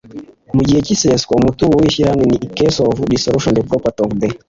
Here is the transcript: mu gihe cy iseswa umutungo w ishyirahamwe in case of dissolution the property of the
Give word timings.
mu 0.55 0.61
gihe 0.67 0.79
cy 0.85 0.93
iseswa 0.95 1.31
umutungo 1.39 1.75
w 1.77 1.85
ishyirahamwe 1.89 2.25
in 2.45 2.49
case 2.57 2.79
of 2.87 2.95
dissolution 3.11 3.55
the 3.57 3.67
property 3.69 4.01
of 4.05 4.11
the 4.21 4.27